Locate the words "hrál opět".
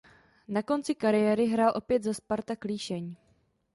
1.45-2.03